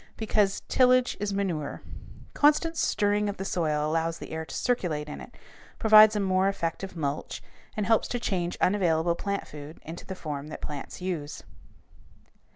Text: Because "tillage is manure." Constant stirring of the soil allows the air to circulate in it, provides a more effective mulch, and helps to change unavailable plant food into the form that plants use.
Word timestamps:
Because 0.17 0.63
"tillage 0.67 1.15
is 1.19 1.31
manure." 1.31 1.83
Constant 2.33 2.75
stirring 2.75 3.29
of 3.29 3.37
the 3.37 3.45
soil 3.45 3.85
allows 3.85 4.17
the 4.17 4.31
air 4.31 4.45
to 4.45 4.55
circulate 4.55 5.07
in 5.07 5.21
it, 5.21 5.37
provides 5.77 6.15
a 6.15 6.19
more 6.19 6.49
effective 6.49 6.95
mulch, 6.97 7.43
and 7.77 7.85
helps 7.85 8.07
to 8.07 8.19
change 8.19 8.57
unavailable 8.59 9.13
plant 9.13 9.47
food 9.47 9.79
into 9.83 10.03
the 10.07 10.15
form 10.15 10.47
that 10.47 10.59
plants 10.59 11.01
use. 11.03 11.43